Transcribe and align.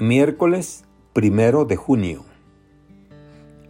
Miércoles 0.00 0.84
primero 1.12 1.64
de 1.64 1.74
junio. 1.74 2.22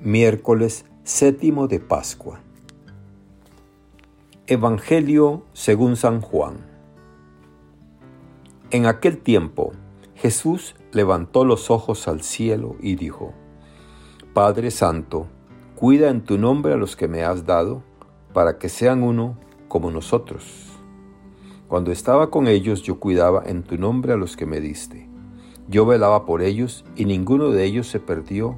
Miércoles 0.03 0.85
séptimo 1.03 1.69
de 1.69 1.81
Pascua. 1.81 2.41
Evangelio 4.47 5.47
según 5.55 5.97
San 5.97 6.21
Juan. 6.21 6.59
En 8.71 8.85
aquel 8.85 9.17
tiempo, 9.17 9.73
Jesús 10.17 10.77
levantó 10.93 11.47
los 11.47 11.71
ojos 11.71 12.07
al 12.09 12.21
cielo 12.21 12.77
y 12.83 12.97
dijo, 12.97 13.33
Padre 14.35 14.71
Santo, 14.71 15.29
cuida 15.77 16.11
en 16.11 16.21
tu 16.21 16.37
nombre 16.37 16.75
a 16.75 16.77
los 16.77 16.95
que 16.95 17.09
me 17.09 17.25
has 17.25 17.47
dado, 17.47 17.83
para 18.35 18.59
que 18.59 18.69
sean 18.69 19.03
uno 19.03 19.39
como 19.67 19.91
nosotros. 19.91 20.79
Cuando 21.69 21.91
estaba 21.91 22.29
con 22.29 22.49
ellos 22.49 22.83
yo 22.83 23.01
cuidaba 23.01 23.45
en 23.47 23.63
tu 23.63 23.79
nombre 23.79 24.13
a 24.13 24.17
los 24.17 24.37
que 24.37 24.45
me 24.45 24.61
diste. 24.61 25.08
Yo 25.69 25.85
velaba 25.85 26.25
por 26.25 26.41
ellos 26.41 26.85
y 26.97 27.05
ninguno 27.05 27.51
de 27.51 27.65
ellos 27.65 27.89
se 27.89 28.01
perdió, 28.01 28.57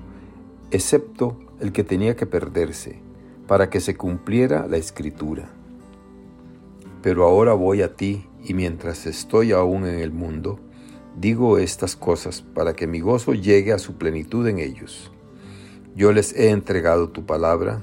excepto 0.71 1.37
el 1.59 1.73
que 1.73 1.83
tenía 1.83 2.15
que 2.15 2.25
perderse, 2.25 3.01
para 3.49 3.69
que 3.69 3.81
se 3.81 3.97
cumpliera 3.97 4.69
la 4.69 4.77
escritura. 4.77 5.51
Pero 7.03 7.25
ahora 7.25 7.53
voy 7.53 7.83
a 7.83 7.97
ti 7.97 8.27
y 8.45 8.55
mientras 8.55 9.07
estoy 9.07 9.51
aún 9.51 9.87
en 9.87 9.99
el 9.99 10.13
mundo, 10.13 10.61
digo 11.19 11.59
estas 11.59 11.97
cosas 11.97 12.43
para 12.43 12.75
que 12.75 12.87
mi 12.87 13.01
gozo 13.01 13.35
llegue 13.35 13.73
a 13.73 13.79
su 13.79 13.95
plenitud 13.95 14.47
en 14.47 14.61
ellos. 14.61 15.11
Yo 15.97 16.13
les 16.13 16.33
he 16.35 16.51
entregado 16.51 17.09
tu 17.09 17.27
palabra 17.27 17.83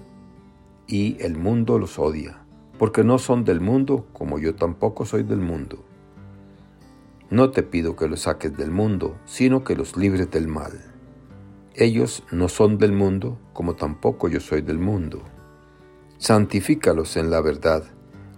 y 0.88 1.18
el 1.20 1.36
mundo 1.38 1.80
los 1.80 2.00
odia, 2.00 2.46
porque 2.80 3.04
no 3.04 3.20
son 3.20 3.44
del 3.44 3.60
mundo 3.60 4.06
como 4.14 4.40
yo 4.40 4.56
tampoco 4.56 5.06
soy 5.06 5.24
del 5.24 5.40
mundo. 5.40 5.84
No 7.30 7.52
te 7.52 7.62
pido 7.62 7.98
que 7.98 8.08
los 8.08 8.22
saques 8.22 8.56
del 8.56 8.72
mundo, 8.72 9.18
sino 9.26 9.66
que 9.66 9.76
los 9.76 9.98
libres 9.98 10.32
del 10.32 10.48
mal. 10.48 10.72
Ellos 11.76 12.24
no 12.32 12.48
son 12.48 12.78
del 12.78 12.94
mundo, 12.94 13.38
como 13.52 13.76
tampoco 13.76 14.30
yo 14.30 14.40
soy 14.40 14.62
del 14.62 14.80
mundo. 14.80 15.22
Santifícalos 16.18 17.18
en 17.18 17.30
la 17.30 17.42
verdad. 17.42 17.84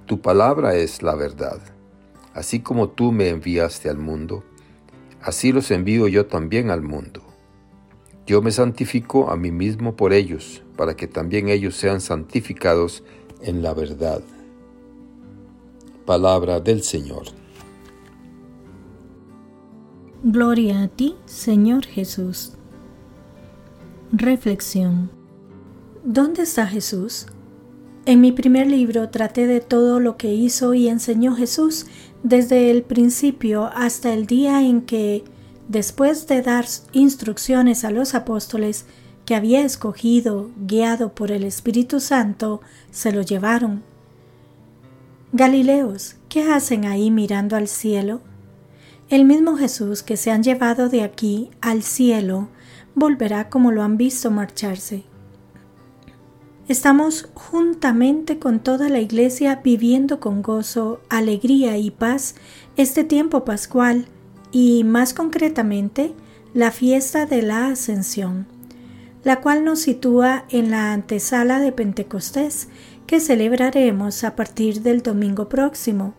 Tu 0.08 0.22
palabra 0.22 0.76
es 0.76 1.04
la 1.04 1.14
verdad. 1.14 1.62
Así 2.34 2.62
como 2.62 2.90
tú 2.90 3.12
me 3.12 3.30
enviaste 3.30 3.90
al 3.90 4.00
mundo, 4.00 4.44
así 5.22 5.52
los 5.52 5.70
envío 5.70 6.08
yo 6.08 6.26
también 6.26 6.72
al 6.72 6.82
mundo. 6.82 7.22
Yo 8.26 8.42
me 8.42 8.52
santifico 8.52 9.30
a 9.30 9.36
mí 9.36 9.52
mismo 9.52 9.96
por 9.96 10.14
ellos, 10.14 10.64
para 10.76 10.96
que 10.96 11.08
también 11.08 11.48
ellos 11.48 11.76
sean 11.76 12.02
santificados 12.02 13.04
en 13.42 13.62
la 13.62 13.74
verdad. 13.74 14.22
Palabra 16.06 16.60
del 16.60 16.82
Señor. 16.82 17.39
Gloria 20.22 20.84
a 20.84 20.90
ti, 20.90 21.16
Señor 21.26 21.86
Jesús. 21.86 22.52
Reflexión. 24.12 25.10
¿Dónde 26.04 26.44
está 26.44 26.68
Jesús? 26.68 27.28
En 28.06 28.20
mi 28.20 28.34
primer 28.34 28.68
libro 28.68 29.10
traté 29.12 29.48
de 29.48 29.62
todo 29.62 30.02
lo 30.02 30.18
que 30.18 30.34
hizo 30.34 30.74
y 30.74 30.90
enseñó 30.90 31.36
Jesús 31.36 31.86
desde 32.22 32.70
el 32.70 32.84
principio 32.84 33.70
hasta 33.74 34.14
el 34.14 34.26
día 34.26 34.62
en 34.62 34.82
que, 34.82 35.24
después 35.70 36.28
de 36.28 36.42
dar 36.42 36.66
instrucciones 36.92 37.86
a 37.86 37.92
los 37.92 38.14
apóstoles 38.14 38.88
que 39.26 39.36
había 39.36 39.62
escogido, 39.62 40.50
guiado 40.68 41.16
por 41.16 41.32
el 41.32 41.46
Espíritu 41.46 42.02
Santo, 42.02 42.60
se 42.92 43.14
lo 43.14 43.22
llevaron. 43.22 43.84
Galileos, 45.32 46.18
¿qué 46.28 46.52
hacen 46.52 46.84
ahí 46.84 47.10
mirando 47.10 47.56
al 47.56 47.70
cielo? 47.70 48.20
El 49.10 49.26
mismo 49.26 49.58
Jesús 49.58 50.04
que 50.04 50.18
se 50.18 50.30
han 50.30 50.44
llevado 50.44 50.88
de 50.88 51.02
aquí 51.02 51.50
al 51.62 51.82
cielo 51.82 52.48
volverá 52.94 53.50
como 53.50 53.72
lo 53.72 53.82
han 53.82 53.98
visto 53.98 54.30
marcharse. 54.30 55.04
Estamos 56.68 57.28
juntamente 57.34 58.38
con 58.38 58.60
toda 58.60 58.88
la 58.88 59.00
iglesia 59.00 59.62
viviendo 59.64 60.20
con 60.20 60.44
gozo, 60.44 61.02
alegría 61.10 61.76
y 61.78 61.90
paz 61.90 62.36
este 62.78 63.04
tiempo 63.04 63.46
pascual 63.46 64.06
y 64.52 64.84
más 64.84 65.16
concretamente 65.16 66.14
la 66.54 66.70
fiesta 66.70 67.26
de 67.26 67.42
la 67.42 67.70
ascensión, 67.70 68.46
la 69.24 69.42
cual 69.42 69.64
nos 69.64 69.80
sitúa 69.80 70.46
en 70.50 70.70
la 70.70 70.94
antesala 70.94 71.60
de 71.60 71.72
Pentecostés 71.72 72.68
que 73.08 73.20
celebraremos 73.20 74.24
a 74.24 74.36
partir 74.36 74.84
del 74.84 75.02
domingo 75.02 75.50
próximo 75.50 76.14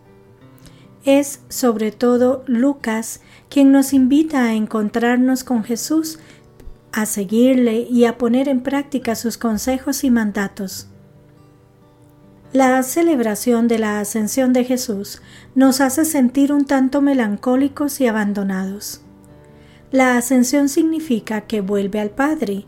es 1.03 1.41
sobre 1.49 1.91
todo 1.91 2.43
Lucas 2.47 3.21
quien 3.49 3.71
nos 3.71 3.93
invita 3.93 4.45
a 4.45 4.53
encontrarnos 4.53 5.43
con 5.43 5.63
Jesús, 5.63 6.19
a 6.91 7.05
seguirle 7.05 7.87
y 7.89 8.05
a 8.05 8.17
poner 8.17 8.47
en 8.47 8.61
práctica 8.61 9.15
sus 9.15 9.37
consejos 9.37 10.03
y 10.03 10.11
mandatos. 10.11 10.87
La 12.53 12.83
celebración 12.83 13.69
de 13.69 13.79
la 13.79 14.01
ascensión 14.01 14.51
de 14.51 14.65
Jesús 14.65 15.21
nos 15.55 15.79
hace 15.79 16.03
sentir 16.03 16.51
un 16.51 16.65
tanto 16.65 17.01
melancólicos 17.01 18.01
y 18.01 18.07
abandonados. 18.07 19.01
La 19.91 20.17
ascensión 20.17 20.67
significa 20.67 21.41
que 21.41 21.61
vuelve 21.61 22.01
al 22.01 22.09
Padre 22.09 22.65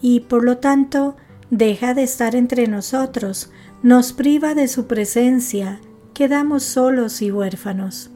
y 0.00 0.20
por 0.20 0.42
lo 0.42 0.58
tanto 0.58 1.16
deja 1.50 1.94
de 1.94 2.02
estar 2.02 2.34
entre 2.34 2.66
nosotros, 2.66 3.50
nos 3.82 4.12
priva 4.12 4.54
de 4.54 4.68
su 4.68 4.86
presencia, 4.86 5.80
quedamos 6.16 6.62
solos 6.62 7.20
y 7.20 7.30
huérfanos. 7.30 8.08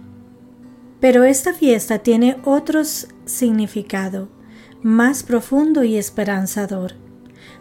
Pero 1.00 1.24
esta 1.24 1.52
fiesta 1.52 1.98
tiene 1.98 2.38
otro 2.44 2.80
significado, 3.26 4.30
más 4.82 5.22
profundo 5.22 5.84
y 5.84 5.96
esperanzador. 5.98 6.94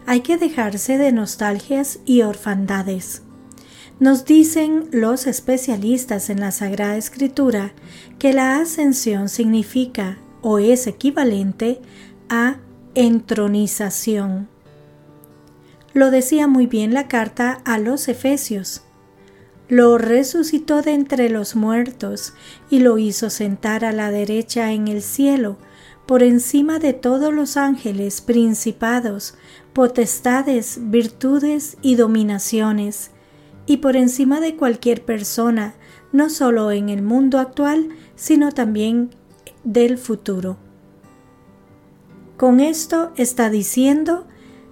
Hay 0.06 0.22
que 0.22 0.38
dejarse 0.38 0.96
de 0.96 1.12
nostalgias 1.12 1.98
y 2.06 2.22
orfandades. 2.22 3.20
Nos 3.98 4.24
dicen 4.24 4.88
los 4.92 5.26
especialistas 5.26 6.30
en 6.30 6.40
la 6.40 6.52
Sagrada 6.52 6.96
Escritura 6.96 7.74
que 8.18 8.32
la 8.32 8.60
ascensión 8.60 9.28
significa 9.28 10.16
o 10.40 10.58
es 10.58 10.86
equivalente 10.86 11.82
a 12.30 12.56
entronización. 12.94 14.48
Lo 15.92 16.10
decía 16.10 16.46
muy 16.46 16.64
bien 16.64 16.94
la 16.94 17.08
carta 17.08 17.60
a 17.66 17.78
los 17.78 18.08
Efesios 18.08 18.84
lo 19.70 19.98
resucitó 19.98 20.82
de 20.82 20.94
entre 20.94 21.30
los 21.30 21.54
muertos 21.54 22.34
y 22.70 22.80
lo 22.80 22.98
hizo 22.98 23.30
sentar 23.30 23.84
a 23.84 23.92
la 23.92 24.10
derecha 24.10 24.72
en 24.72 24.88
el 24.88 25.00
cielo, 25.00 25.58
por 26.06 26.24
encima 26.24 26.80
de 26.80 26.92
todos 26.92 27.32
los 27.32 27.56
ángeles, 27.56 28.20
principados, 28.20 29.36
potestades, 29.72 30.80
virtudes 30.90 31.76
y 31.82 31.94
dominaciones, 31.94 33.12
y 33.64 33.76
por 33.76 33.94
encima 33.94 34.40
de 34.40 34.56
cualquier 34.56 35.04
persona, 35.04 35.76
no 36.10 36.30
solo 36.30 36.72
en 36.72 36.88
el 36.88 37.02
mundo 37.02 37.38
actual, 37.38 37.90
sino 38.16 38.50
también 38.50 39.10
del 39.62 39.98
futuro. 39.98 40.56
Con 42.36 42.58
esto 42.58 43.12
está 43.14 43.50
diciendo 43.50 44.26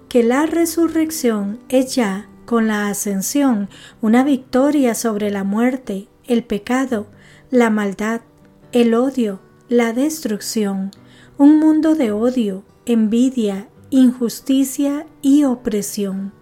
que 0.09 0.23
la 0.23 0.45
resurrección 0.45 1.59
es 1.69 1.95
ya 1.95 2.28
con 2.49 2.65
la 2.65 2.87
ascensión, 2.87 3.69
una 4.01 4.23
victoria 4.23 4.95
sobre 4.95 5.29
la 5.29 5.43
muerte, 5.43 6.07
el 6.25 6.43
pecado, 6.43 7.05
la 7.51 7.69
maldad, 7.69 8.21
el 8.71 8.95
odio, 8.95 9.39
la 9.67 9.93
destrucción, 9.93 10.89
un 11.37 11.59
mundo 11.59 11.93
de 11.93 12.11
odio, 12.11 12.63
envidia, 12.87 13.69
injusticia 13.91 15.05
y 15.21 15.43
opresión. 15.43 16.33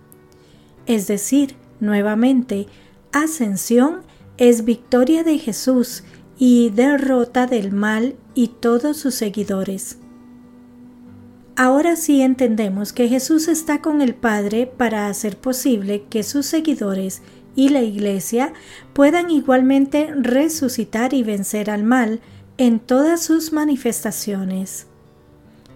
Es 0.85 1.07
decir, 1.07 1.57
nuevamente, 1.81 2.67
ascensión 3.11 4.03
es 4.37 4.63
victoria 4.63 5.25
de 5.25 5.37
Jesús 5.39 6.05
y 6.37 6.69
derrota 6.69 7.47
del 7.47 7.73
mal 7.73 8.15
y 8.33 8.47
todos 8.47 8.95
sus 8.95 9.13
seguidores. 9.13 9.97
Ahora 11.59 11.95
sí 11.95 12.21
entendemos 12.21 12.93
que 12.93 13.09
Jesús 13.09 13.47
está 13.47 13.81
con 13.81 14.03
el 14.03 14.13
Padre 14.13 14.67
para 14.67 15.07
hacer 15.07 15.37
posible 15.37 16.03
que 16.07 16.21
sus 16.21 16.45
seguidores 16.45 17.23
y 17.55 17.69
la 17.69 17.81
Iglesia 17.81 18.53
puedan 18.93 19.31
igualmente 19.31 20.13
resucitar 20.15 21.15
y 21.15 21.23
vencer 21.23 21.71
al 21.71 21.81
mal 21.81 22.21
en 22.59 22.79
todas 22.79 23.23
sus 23.23 23.53
manifestaciones. 23.53 24.85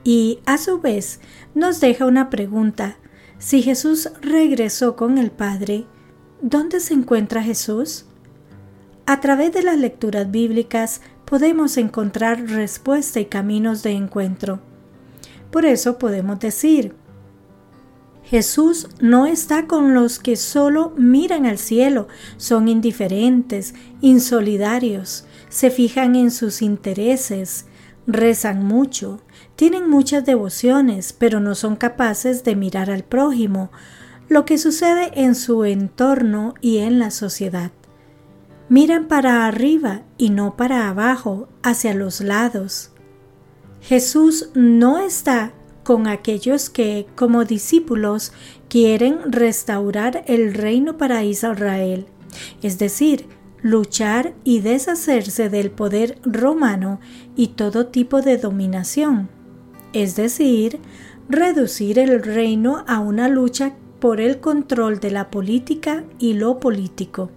Y 0.03 0.37
a 0.45 0.59
su 0.59 0.79
vez 0.79 1.19
nos 1.55 1.79
deja 1.79 2.05
una 2.05 2.29
pregunta. 2.29 2.97
Si 3.39 3.63
Jesús 3.63 4.11
regresó 4.21 4.95
con 4.95 5.17
el 5.17 5.31
Padre, 5.31 5.85
¿dónde 6.43 6.79
se 6.79 6.93
encuentra 6.93 7.41
Jesús? 7.41 8.05
A 9.07 9.19
través 9.19 9.51
de 9.51 9.63
las 9.63 9.79
lecturas 9.79 10.29
bíblicas 10.29 11.01
podemos 11.25 11.75
encontrar 11.77 12.39
respuesta 12.39 13.19
y 13.19 13.25
caminos 13.25 13.81
de 13.81 13.93
encuentro. 13.93 14.61
Por 15.51 15.65
eso 15.65 15.97
podemos 15.97 16.39
decir, 16.39 16.95
Jesús 18.23 18.87
no 19.01 19.25
está 19.25 19.67
con 19.67 19.93
los 19.93 20.17
que 20.17 20.37
solo 20.37 20.93
miran 20.95 21.45
al 21.45 21.57
cielo, 21.57 22.07
son 22.37 22.69
indiferentes, 22.69 23.73
insolidarios, 23.99 25.25
se 25.49 25.69
fijan 25.69 26.15
en 26.15 26.31
sus 26.31 26.61
intereses, 26.61 27.65
rezan 28.07 28.63
mucho, 28.63 29.21
tienen 29.57 29.89
muchas 29.89 30.25
devociones, 30.25 31.11
pero 31.11 31.41
no 31.41 31.55
son 31.55 31.75
capaces 31.75 32.45
de 32.45 32.55
mirar 32.55 32.89
al 32.89 33.03
prójimo, 33.03 33.69
lo 34.29 34.45
que 34.45 34.57
sucede 34.57 35.11
en 35.15 35.35
su 35.35 35.65
entorno 35.65 36.53
y 36.61 36.77
en 36.77 36.99
la 36.99 37.11
sociedad. 37.11 37.71
Miran 38.69 39.09
para 39.09 39.45
arriba 39.45 40.03
y 40.17 40.29
no 40.29 40.55
para 40.55 40.87
abajo, 40.87 41.49
hacia 41.63 41.93
los 41.93 42.21
lados. 42.21 42.91
Jesús 43.81 44.49
no 44.53 44.99
está 44.99 45.53
con 45.83 46.07
aquellos 46.07 46.69
que, 46.69 47.07
como 47.15 47.45
discípulos, 47.45 48.31
quieren 48.69 49.31
restaurar 49.31 50.23
el 50.27 50.53
reino 50.53 50.97
para 50.97 51.23
Israel, 51.23 52.05
es 52.61 52.77
decir, 52.77 53.25
luchar 53.61 54.33
y 54.43 54.59
deshacerse 54.59 55.49
del 55.49 55.71
poder 55.71 56.19
romano 56.23 56.99
y 57.35 57.47
todo 57.47 57.87
tipo 57.87 58.21
de 58.21 58.37
dominación, 58.37 59.29
es 59.93 60.15
decir, 60.15 60.79
reducir 61.27 61.99
el 61.99 62.21
reino 62.21 62.83
a 62.87 62.99
una 62.99 63.27
lucha 63.27 63.73
por 63.99 64.21
el 64.21 64.39
control 64.39 64.99
de 64.99 65.11
la 65.11 65.29
política 65.29 66.03
y 66.19 66.33
lo 66.33 66.59
político. 66.59 67.29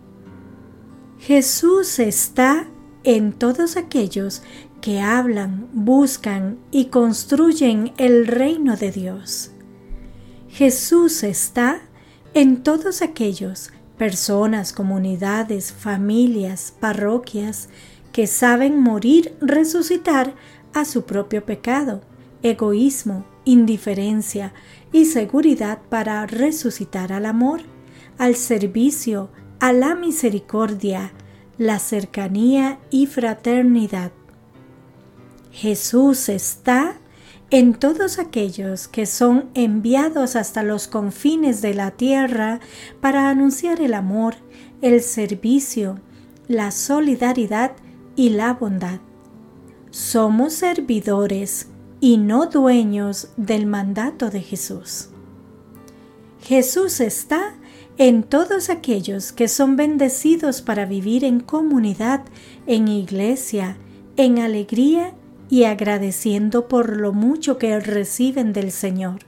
Jesús 1.19 1.99
está 1.99 2.69
en 3.05 3.33
todos 3.33 3.77
aquellos 3.77 4.43
que 4.85 5.01
hablan, 5.01 5.71
buscan 5.73 6.59
y 6.71 6.89
construyen 6.89 7.95
el 7.97 8.27
reino 8.27 8.77
de 8.77 8.93
Dios. 8.93 9.51
Jesús 10.51 11.23
está 11.23 11.81
en 12.35 12.63
todos 12.63 13.01
aquellos 13.01 13.73
personas, 13.97 14.75
comunidades, 14.75 15.73
familias, 15.73 16.75
parroquias 16.81 17.71
que 18.13 18.27
saben 18.27 18.79
morir, 18.79 19.35
resucitar 19.41 20.35
a 20.75 20.85
su 20.85 21.07
propio 21.07 21.47
pecado, 21.47 22.03
egoísmo, 22.43 23.25
indiferencia 23.47 24.53
y 24.93 25.07
seguridad 25.07 25.79
para 25.89 26.27
resucitar 26.27 27.11
al 27.11 27.25
amor, 27.25 27.63
al 28.19 28.37
servicio, 28.37 29.31
a 29.61 29.73
la 29.73 29.95
misericordia, 29.95 31.15
la 31.57 31.79
cercanía 31.79 32.81
y 32.91 33.07
fraternidad. 33.07 34.13
Jesús 35.55 36.29
está 36.29 36.97
en 37.51 37.75
todos 37.75 38.19
aquellos 38.19 38.89
que 38.89 39.07
son 39.07 39.51
enviados 39.55 40.35
hasta 40.35 40.65
los 40.65 40.89
confines 40.89 41.63
de 41.63 41.75
la 41.75 41.93
tierra 41.93 42.59
para 43.01 43.31
anunciar 43.31 43.81
el 43.81 43.95
amor, 43.95 44.35
el 44.83 45.01
servicio, 45.01 46.01
la 46.49 46.73
solidaridad 46.73 47.71
y 48.17 48.31
la 48.31 48.55
bondad. 48.55 48.99
Somos 49.93 50.55
servidores 50.55 51.69
y 52.01 52.17
no 52.17 52.47
dueños 52.47 53.29
del 53.37 53.67
mandato 53.67 54.31
de 54.31 54.41
Jesús. 54.41 55.11
Jesús 56.43 56.99
está 56.99 57.55
en 57.97 58.25
todos 58.25 58.71
aquellos 58.71 59.31
que 59.31 59.47
son 59.47 59.77
bendecidos 59.77 60.63
para 60.63 60.85
vivir 60.85 61.23
en 61.23 61.39
comunidad, 61.39 62.25
en 62.67 62.89
iglesia, 62.89 63.77
en 64.17 64.41
alegría 64.41 65.15
y 65.49 65.65
agradeciendo 65.65 66.69
por 66.69 66.97
lo 66.97 67.13
mucho 67.13 67.59
que 67.59 67.79
reciben 67.81 68.53
del 68.53 68.73
Señor. 68.73 69.21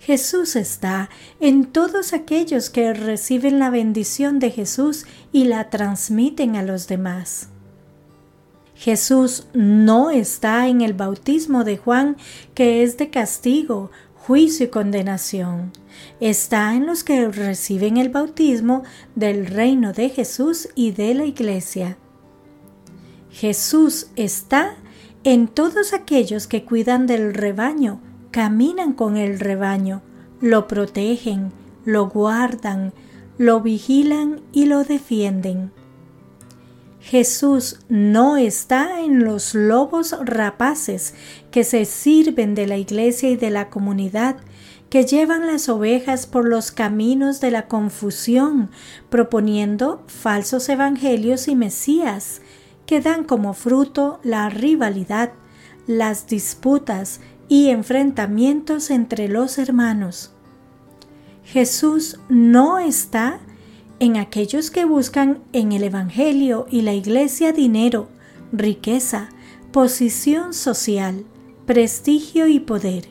Jesús 0.00 0.56
está 0.56 1.10
en 1.40 1.66
todos 1.66 2.14
aquellos 2.14 2.70
que 2.70 2.94
reciben 2.94 3.58
la 3.58 3.70
bendición 3.70 4.38
de 4.38 4.50
Jesús 4.50 5.04
y 5.30 5.44
la 5.44 5.68
transmiten 5.68 6.56
a 6.56 6.62
los 6.62 6.88
demás. 6.88 7.48
Jesús 8.74 9.46
no 9.52 10.10
está 10.10 10.66
en 10.68 10.80
el 10.80 10.94
bautismo 10.94 11.64
de 11.64 11.76
Juan, 11.76 12.16
que 12.54 12.82
es 12.82 12.96
de 12.96 13.10
castigo, 13.10 13.90
juicio 14.14 14.66
y 14.66 14.68
condenación. 14.70 15.70
Está 16.18 16.74
en 16.74 16.86
los 16.86 17.04
que 17.04 17.28
reciben 17.28 17.98
el 17.98 18.08
bautismo 18.08 18.84
del 19.14 19.46
reino 19.46 19.92
de 19.92 20.08
Jesús 20.08 20.70
y 20.74 20.92
de 20.92 21.12
la 21.12 21.26
iglesia. 21.26 21.98
Jesús 23.30 24.08
está 24.16 24.76
en 25.24 25.48
todos 25.48 25.92
aquellos 25.92 26.46
que 26.46 26.64
cuidan 26.64 27.06
del 27.06 27.34
rebaño, 27.34 28.00
caminan 28.30 28.94
con 28.94 29.16
el 29.16 29.38
rebaño, 29.38 30.02
lo 30.40 30.66
protegen, 30.66 31.52
lo 31.84 32.08
guardan, 32.08 32.92
lo 33.36 33.60
vigilan 33.60 34.40
y 34.52 34.66
lo 34.66 34.84
defienden. 34.84 35.72
Jesús 37.00 37.80
no 37.88 38.36
está 38.36 39.00
en 39.00 39.24
los 39.24 39.54
lobos 39.54 40.14
rapaces 40.22 41.14
que 41.50 41.64
se 41.64 41.84
sirven 41.84 42.54
de 42.54 42.66
la 42.66 42.76
iglesia 42.76 43.30
y 43.30 43.36
de 43.36 43.50
la 43.50 43.70
comunidad, 43.70 44.36
que 44.90 45.04
llevan 45.04 45.46
las 45.46 45.68
ovejas 45.68 46.26
por 46.26 46.48
los 46.48 46.72
caminos 46.72 47.40
de 47.40 47.50
la 47.50 47.68
confusión, 47.68 48.70
proponiendo 49.08 50.02
falsos 50.06 50.68
evangelios 50.68 51.46
y 51.46 51.54
mesías, 51.54 52.42
que 52.90 53.00
dan 53.00 53.22
como 53.22 53.54
fruto 53.54 54.18
la 54.24 54.50
rivalidad, 54.50 55.30
las 55.86 56.26
disputas 56.26 57.20
y 57.46 57.68
enfrentamientos 57.68 58.90
entre 58.90 59.28
los 59.28 59.58
hermanos. 59.58 60.32
Jesús 61.44 62.18
no 62.28 62.80
está 62.80 63.38
en 64.00 64.16
aquellos 64.16 64.72
que 64.72 64.84
buscan 64.84 65.38
en 65.52 65.70
el 65.70 65.84
Evangelio 65.84 66.66
y 66.68 66.82
la 66.82 66.92
Iglesia 66.92 67.52
dinero, 67.52 68.08
riqueza, 68.50 69.28
posición 69.70 70.52
social, 70.52 71.24
prestigio 71.66 72.48
y 72.48 72.58
poder. 72.58 73.08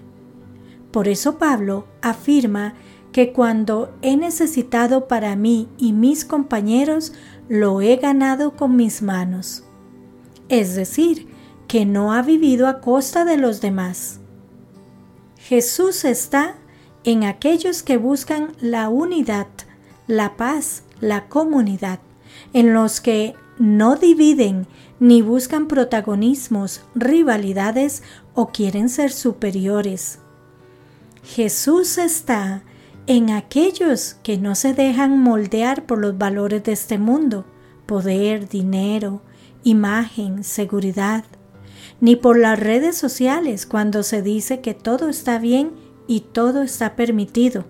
Por 0.91 1.07
eso 1.07 1.37
Pablo 1.37 1.87
afirma 2.01 2.73
que 3.13 3.31
cuando 3.31 3.95
he 4.01 4.17
necesitado 4.17 5.07
para 5.07 5.37
mí 5.37 5.69
y 5.77 5.93
mis 5.93 6.25
compañeros, 6.25 7.13
lo 7.47 7.79
he 7.79 7.95
ganado 7.95 8.57
con 8.57 8.75
mis 8.75 9.01
manos. 9.01 9.63
Es 10.49 10.75
decir, 10.75 11.27
que 11.67 11.85
no 11.85 12.13
ha 12.13 12.23
vivido 12.23 12.67
a 12.67 12.81
costa 12.81 13.25
de 13.25 13.37
los 13.37 13.61
demás. 13.61 14.19
Jesús 15.37 16.03
está 16.03 16.55
en 17.03 17.23
aquellos 17.23 17.83
que 17.83 17.97
buscan 17.97 18.53
la 18.59 18.89
unidad, 18.89 19.47
la 20.07 20.35
paz, 20.35 20.83
la 20.99 21.27
comunidad, 21.27 21.99
en 22.53 22.73
los 22.73 22.99
que 22.99 23.35
no 23.59 23.95
dividen 23.95 24.67
ni 24.99 25.21
buscan 25.21 25.67
protagonismos, 25.67 26.81
rivalidades 26.95 28.03
o 28.33 28.49
quieren 28.49 28.89
ser 28.89 29.11
superiores. 29.11 30.19
Jesús 31.23 31.97
está 31.97 32.63
en 33.07 33.29
aquellos 33.29 34.15
que 34.23 34.37
no 34.37 34.55
se 34.55 34.73
dejan 34.73 35.19
moldear 35.19 35.85
por 35.85 35.99
los 35.99 36.17
valores 36.17 36.63
de 36.63 36.71
este 36.71 36.97
mundo, 36.97 37.45
poder, 37.85 38.49
dinero, 38.49 39.21
imagen, 39.63 40.43
seguridad, 40.43 41.25
ni 42.01 42.15
por 42.15 42.37
las 42.37 42.59
redes 42.59 42.97
sociales 42.97 43.65
cuando 43.65 44.03
se 44.03 44.21
dice 44.21 44.61
que 44.61 44.73
todo 44.73 45.09
está 45.09 45.39
bien 45.39 45.71
y 46.07 46.21
todo 46.21 46.63
está 46.63 46.95
permitido. 46.95 47.65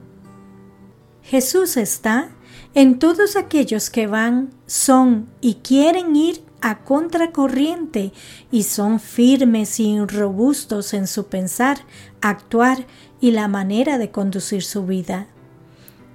Jesús 1.24 1.78
está 1.78 2.30
en 2.74 3.00
todos 3.00 3.36
aquellos 3.36 3.90
que 3.90 4.08
van, 4.08 4.52
son 4.66 5.30
y 5.42 5.56
quieren 5.56 6.16
ir 6.16 6.44
a 6.62 6.84
contracorriente 6.84 8.12
y 8.52 8.64
son 8.64 9.00
firmes 9.00 9.80
y 9.80 10.00
robustos 10.00 10.94
en 10.94 11.08
su 11.08 11.28
pensar, 11.28 11.80
actuar 12.22 12.86
y 13.22 13.32
la 13.32 13.48
manera 13.48 13.98
de 13.98 14.12
conducir 14.12 14.64
su 14.64 14.86
vida, 14.86 15.28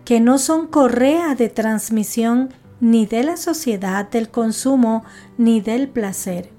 que 0.05 0.21
no 0.21 0.39
son 0.39 0.67
correa 0.67 1.35
de 1.35 1.49
transmisión 1.49 2.53
ni 2.81 3.07
de 3.07 3.23
la 3.23 3.37
sociedad 3.37 4.09
del 4.11 4.31
consumo 4.31 5.05
ni 5.39 5.61
del 5.61 5.89
placer, 5.89 6.51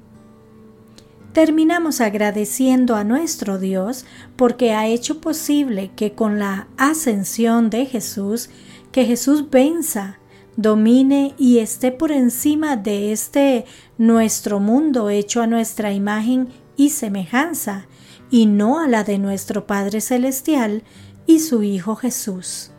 terminamos 1.36 2.00
agradeciendo 2.00 2.96
a 2.96 3.04
nuestro 3.04 3.60
Dios 3.60 4.06
porque 4.38 4.74
ha 4.74 4.88
hecho 4.88 5.20
posible 5.20 5.92
que 5.96 6.14
con 6.14 6.40
la 6.40 6.70
ascensión 6.78 7.70
de 7.70 7.86
Jesús, 7.86 8.50
que 8.94 9.04
Jesús 9.04 9.50
venza, 9.50 10.18
domine 10.56 11.36
y 11.38 11.60
esté 11.60 11.92
por 11.92 12.14
encima 12.14 12.78
de 12.78 13.12
este 13.12 13.66
nuestro 13.98 14.62
mundo 14.62 15.10
hecho 15.10 15.42
a 15.42 15.48
nuestra 15.48 15.92
imagen 15.92 16.48
y 16.78 16.92
semejanza, 16.92 17.88
y 18.32 18.46
no 18.46 18.80
a 18.80 18.88
la 18.88 19.04
de 19.04 19.18
nuestro 19.18 19.68
Padre 19.68 20.02
Celestial 20.02 20.84
y 21.26 21.40
su 21.40 21.64
Hijo 21.64 21.96
Jesús. 21.96 22.72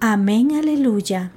Amén, 0.00 0.52
aleluya. 0.54 1.32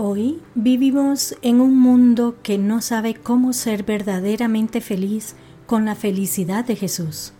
Hoy 0.00 0.40
vivimos 0.54 1.34
en 1.42 1.60
un 1.60 1.76
mundo 1.76 2.36
que 2.44 2.56
no 2.56 2.80
sabe 2.82 3.14
cómo 3.14 3.52
ser 3.52 3.82
verdaderamente 3.82 4.80
feliz 4.80 5.34
con 5.66 5.86
la 5.86 5.96
felicidad 5.96 6.64
de 6.64 6.76
Jesús. 6.76 7.32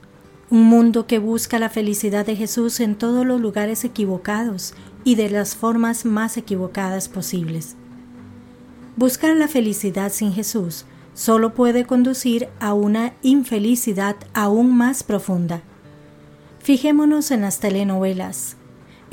Un 0.50 0.64
mundo 0.64 1.06
que 1.06 1.20
busca 1.20 1.60
la 1.60 1.70
felicidad 1.70 2.26
de 2.26 2.34
Jesús 2.34 2.80
en 2.80 2.96
todos 2.96 3.24
los 3.24 3.40
lugares 3.40 3.84
equivocados 3.84 4.74
y 5.04 5.14
de 5.14 5.30
las 5.30 5.54
formas 5.54 6.04
más 6.04 6.36
equivocadas 6.36 7.08
posibles. 7.08 7.76
Buscar 8.96 9.36
la 9.36 9.46
felicidad 9.46 10.10
sin 10.10 10.32
Jesús 10.32 10.84
solo 11.14 11.54
puede 11.54 11.84
conducir 11.84 12.48
a 12.58 12.74
una 12.74 13.12
infelicidad 13.22 14.16
aún 14.34 14.76
más 14.76 15.04
profunda. 15.04 15.62
Fijémonos 16.58 17.30
en 17.30 17.42
las 17.42 17.60
telenovelas, 17.60 18.56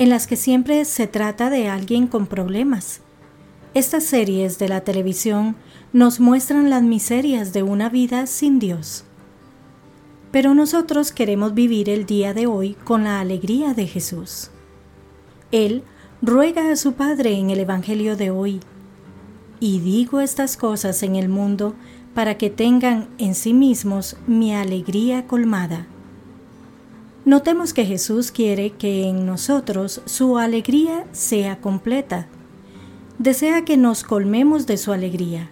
en 0.00 0.08
las 0.08 0.26
que 0.26 0.34
siempre 0.34 0.84
se 0.84 1.06
trata 1.06 1.48
de 1.48 1.68
alguien 1.68 2.08
con 2.08 2.26
problemas. 2.26 3.02
Estas 3.76 4.04
series 4.04 4.58
de 4.58 4.70
la 4.70 4.80
televisión 4.80 5.54
nos 5.92 6.18
muestran 6.18 6.70
las 6.70 6.82
miserias 6.82 7.52
de 7.52 7.62
una 7.62 7.90
vida 7.90 8.26
sin 8.26 8.58
Dios. 8.58 9.04
Pero 10.30 10.54
nosotros 10.54 11.12
queremos 11.12 11.52
vivir 11.52 11.90
el 11.90 12.06
día 12.06 12.32
de 12.32 12.46
hoy 12.46 12.72
con 12.84 13.04
la 13.04 13.20
alegría 13.20 13.74
de 13.74 13.86
Jesús. 13.86 14.48
Él 15.52 15.82
ruega 16.22 16.70
a 16.70 16.76
su 16.76 16.94
Padre 16.94 17.34
en 17.34 17.50
el 17.50 17.60
Evangelio 17.60 18.16
de 18.16 18.30
hoy, 18.30 18.60
y 19.60 19.80
digo 19.80 20.22
estas 20.22 20.56
cosas 20.56 21.02
en 21.02 21.14
el 21.14 21.28
mundo 21.28 21.74
para 22.14 22.38
que 22.38 22.48
tengan 22.48 23.10
en 23.18 23.34
sí 23.34 23.52
mismos 23.52 24.16
mi 24.26 24.54
alegría 24.54 25.26
colmada. 25.26 25.86
Notemos 27.26 27.74
que 27.74 27.84
Jesús 27.84 28.30
quiere 28.30 28.70
que 28.70 29.06
en 29.06 29.26
nosotros 29.26 30.00
su 30.06 30.38
alegría 30.38 31.04
sea 31.12 31.60
completa. 31.60 32.26
Desea 33.18 33.64
que 33.64 33.76
nos 33.76 34.02
colmemos 34.02 34.66
de 34.66 34.76
su 34.76 34.92
alegría, 34.92 35.48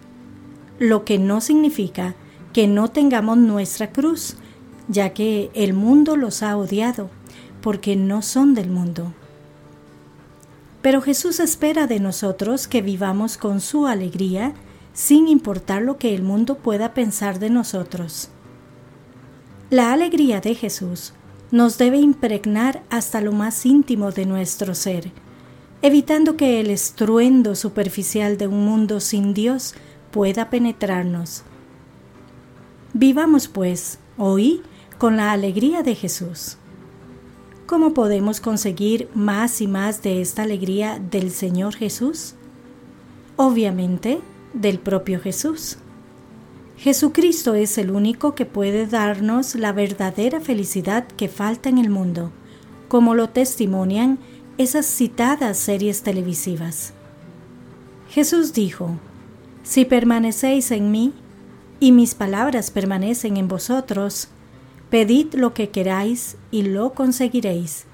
lo 0.78 1.04
que 1.04 1.18
no 1.18 1.40
significa 1.40 2.14
que 2.52 2.66
no 2.66 2.88
tengamos 2.88 3.38
nuestra 3.38 3.90
cruz, 3.90 4.36
ya 4.88 5.14
que 5.14 5.50
el 5.54 5.72
mundo 5.72 6.16
los 6.16 6.42
ha 6.42 6.56
odiado, 6.58 7.10
porque 7.62 7.96
no 7.96 8.20
son 8.20 8.54
del 8.54 8.68
mundo. 8.68 9.14
Pero 10.82 11.00
Jesús 11.00 11.40
espera 11.40 11.86
de 11.86 12.00
nosotros 12.00 12.68
que 12.68 12.82
vivamos 12.82 13.38
con 13.38 13.62
su 13.62 13.86
alegría 13.86 14.52
sin 14.92 15.26
importar 15.26 15.80
lo 15.80 15.96
que 15.96 16.14
el 16.14 16.22
mundo 16.22 16.56
pueda 16.56 16.92
pensar 16.92 17.38
de 17.38 17.48
nosotros. 17.48 18.28
La 19.70 19.94
alegría 19.94 20.42
de 20.42 20.54
Jesús 20.54 21.14
nos 21.50 21.78
debe 21.78 21.96
impregnar 21.96 22.82
hasta 22.90 23.22
lo 23.22 23.32
más 23.32 23.64
íntimo 23.64 24.12
de 24.12 24.26
nuestro 24.26 24.74
ser, 24.74 25.10
evitando 25.84 26.38
que 26.38 26.60
el 26.60 26.70
estruendo 26.70 27.54
superficial 27.54 28.38
de 28.38 28.46
un 28.46 28.64
mundo 28.64 29.00
sin 29.00 29.34
Dios 29.34 29.74
pueda 30.12 30.48
penetrarnos. 30.48 31.42
Vivamos, 32.94 33.48
pues, 33.48 33.98
hoy 34.16 34.62
con 34.96 35.18
la 35.18 35.32
alegría 35.32 35.82
de 35.82 35.94
Jesús. 35.94 36.56
¿Cómo 37.66 37.92
podemos 37.92 38.40
conseguir 38.40 39.10
más 39.14 39.60
y 39.60 39.66
más 39.66 40.00
de 40.00 40.22
esta 40.22 40.44
alegría 40.44 40.98
del 40.98 41.30
Señor 41.30 41.74
Jesús? 41.74 42.32
Obviamente, 43.36 44.20
del 44.54 44.78
propio 44.78 45.20
Jesús. 45.20 45.76
Jesucristo 46.78 47.54
es 47.54 47.76
el 47.76 47.90
único 47.90 48.34
que 48.34 48.46
puede 48.46 48.86
darnos 48.86 49.54
la 49.54 49.72
verdadera 49.72 50.40
felicidad 50.40 51.06
que 51.06 51.28
falta 51.28 51.68
en 51.68 51.76
el 51.76 51.90
mundo, 51.90 52.30
como 52.88 53.14
lo 53.14 53.28
testimonian 53.28 54.18
esas 54.58 54.86
citadas 54.86 55.58
series 55.58 56.02
televisivas. 56.02 56.92
Jesús 58.10 58.52
dijo, 58.52 58.98
Si 59.62 59.84
permanecéis 59.84 60.70
en 60.70 60.90
mí, 60.90 61.12
y 61.80 61.92
mis 61.92 62.14
palabras 62.14 62.70
permanecen 62.70 63.36
en 63.36 63.48
vosotros, 63.48 64.28
Pedid 64.94 65.34
lo 65.34 65.54
que 65.54 65.70
queráis 65.70 66.36
y 66.52 66.62
lo 66.62 66.92
conseguiréis. 66.92 67.84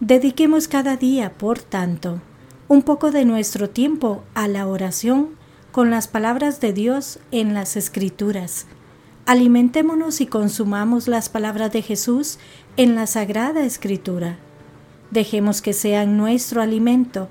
Dediquemos 0.00 0.66
cada 0.66 0.96
día, 0.96 1.34
por 1.34 1.58
tanto, 1.58 2.22
un 2.66 2.80
poco 2.80 3.10
de 3.10 3.26
nuestro 3.26 3.68
tiempo 3.68 4.22
a 4.32 4.48
la 4.48 4.66
oración 4.66 5.36
con 5.70 5.90
las 5.90 6.08
palabras 6.08 6.62
de 6.62 6.72
Dios 6.72 7.18
en 7.30 7.52
las 7.52 7.76
Escrituras. 7.76 8.66
Alimentémonos 9.26 10.22
y 10.22 10.26
consumamos 10.26 11.08
las 11.08 11.28
palabras 11.28 11.72
de 11.72 11.82
Jesús 11.82 12.38
en 12.78 12.94
la 12.94 13.06
Sagrada 13.06 13.62
Escritura. 13.62 14.38
Dejemos 15.12 15.60
que 15.60 15.74
sean 15.74 16.16
nuestro 16.16 16.62
alimento 16.62 17.28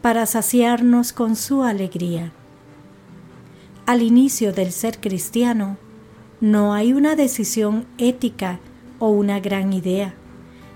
para 0.00 0.26
saciarnos 0.26 1.12
con 1.12 1.34
su 1.34 1.64
alegría. 1.64 2.30
Al 3.84 4.00
inicio 4.00 4.52
del 4.52 4.70
ser 4.70 5.00
cristiano, 5.00 5.76
no 6.40 6.72
hay 6.72 6.92
una 6.92 7.16
decisión 7.16 7.84
ética 7.98 8.60
o 9.00 9.08
una 9.08 9.40
gran 9.40 9.72
idea, 9.72 10.14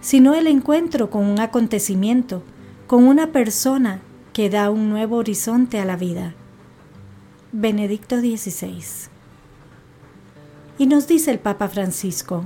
sino 0.01 0.35
el 0.35 0.49
encuentro 0.49 1.09
con 1.09 1.25
un 1.25 1.39
acontecimiento, 1.39 2.43
con 2.89 3.07
una 3.07 3.29
persona 3.29 4.01
que 4.33 4.51
da 4.51 4.71
un 4.71 4.91
nuevo 4.91 5.19
horizonte 5.19 5.79
a 5.79 5.85
la 5.85 5.95
vida. 5.95 6.35
Benedicto 7.53 8.19
XVI. 8.19 8.83
Y 10.79 10.87
nos 10.87 11.07
dice 11.07 11.31
el 11.31 11.39
Papa 11.39 11.69
Francisco, 11.69 12.45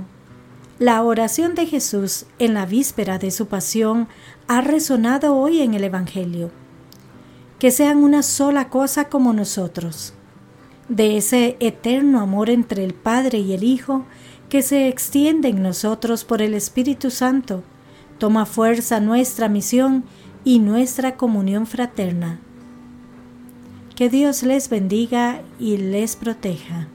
la 0.83 1.01
oración 1.01 1.55
de 1.55 1.65
Jesús 1.65 2.25
en 2.39 2.53
la 2.53 2.65
víspera 2.65 3.17
de 3.17 3.31
su 3.31 3.47
pasión 3.47 4.09
ha 4.49 4.59
resonado 4.59 5.33
hoy 5.33 5.61
en 5.61 5.75
el 5.75 5.85
Evangelio. 5.85 6.51
Que 7.57 7.71
sean 7.71 8.03
una 8.03 8.21
sola 8.21 8.67
cosa 8.67 9.07
como 9.07 9.31
nosotros 9.31 10.13
de 10.89 11.15
ese 11.15 11.55
eterno 11.61 12.19
amor 12.19 12.49
entre 12.49 12.83
el 12.83 12.93
Padre 12.93 13.37
y 13.39 13.53
el 13.53 13.63
Hijo 13.63 14.03
que 14.49 14.61
se 14.61 14.89
extiende 14.89 15.47
en 15.47 15.63
nosotros 15.63 16.25
por 16.25 16.41
el 16.41 16.53
Espíritu 16.53 17.11
Santo, 17.11 17.63
toma 18.17 18.45
fuerza 18.45 18.99
nuestra 18.99 19.47
misión 19.47 20.03
y 20.43 20.59
nuestra 20.59 21.15
comunión 21.15 21.65
fraterna. 21.65 22.41
Que 23.95 24.09
Dios 24.09 24.43
les 24.43 24.67
bendiga 24.67 25.43
y 25.59 25.77
les 25.77 26.17
proteja. 26.17 26.89